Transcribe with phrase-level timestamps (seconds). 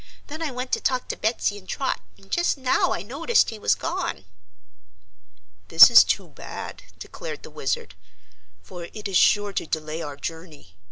[0.25, 3.59] Then I went to talk to Betsy and Trot, and just now I noticed he
[3.59, 4.25] was gone."
[5.67, 7.93] "This is too bad," declared the Wizard,
[8.63, 10.75] "for it is sure to delay our journey.